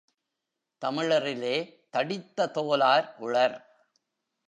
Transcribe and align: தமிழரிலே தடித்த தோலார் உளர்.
தமிழரிலே 0.77 1.55
தடித்த 1.89 2.51
தோலார் 2.53 3.15
உளர். 3.17 3.57